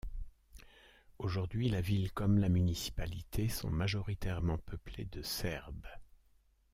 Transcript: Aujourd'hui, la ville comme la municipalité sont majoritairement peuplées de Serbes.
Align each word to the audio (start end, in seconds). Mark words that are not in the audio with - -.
Aujourd'hui, 1.19 1.69
la 1.69 1.79
ville 1.79 2.11
comme 2.11 2.39
la 2.39 2.49
municipalité 2.49 3.49
sont 3.49 3.69
majoritairement 3.69 4.57
peuplées 4.57 5.05
de 5.05 5.21
Serbes. 5.21 5.85